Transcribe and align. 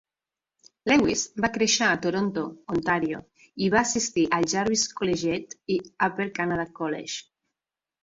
Lewis 0.91 1.25
va 1.45 1.49
créixer 1.57 1.89
a 1.89 1.99
Toronto 2.05 2.47
(Ontario) 2.77 3.21
i 3.67 3.71
va 3.77 3.83
assistir 3.85 4.27
al 4.41 4.51
Jarvis 4.57 4.89
Collegiate 5.03 5.63
i 5.77 5.81
Upper 6.11 6.31
Canada 6.43 6.71
College. 6.83 7.27